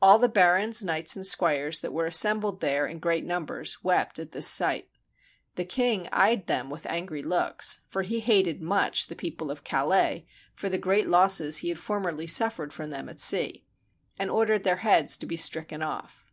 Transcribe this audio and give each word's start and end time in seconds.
All 0.00 0.18
the 0.18 0.30
barons, 0.30 0.82
knights, 0.82 1.16
and 1.16 1.26
squires 1.26 1.82
that 1.82 1.92
were 1.92 2.06
assem 2.08 2.40
bled 2.40 2.60
there 2.60 2.86
in 2.86 2.98
great 2.98 3.26
numbers, 3.26 3.84
wept 3.84 4.18
at 4.18 4.32
this 4.32 4.48
sight. 4.48 4.88
The 5.56 5.66
king 5.66 6.08
eyed 6.10 6.46
them 6.46 6.70
with 6.70 6.86
angry 6.86 7.22
looks 7.22 7.80
(for 7.90 8.00
he 8.00 8.20
hated 8.20 8.62
much 8.62 9.08
the 9.08 9.14
people 9.14 9.50
of 9.50 9.62
Calais, 9.62 10.24
for 10.54 10.70
the 10.70 10.78
great 10.78 11.08
losses 11.08 11.58
he 11.58 11.68
had 11.68 11.78
formerly 11.78 12.26
suf 12.26 12.56
fered 12.56 12.72
from 12.72 12.88
them 12.88 13.06
at 13.10 13.20
sea), 13.20 13.66
and 14.18 14.30
ordered 14.30 14.64
their 14.64 14.76
heads 14.76 15.18
to 15.18 15.26
be 15.26 15.36
stricken 15.36 15.82
off. 15.82 16.32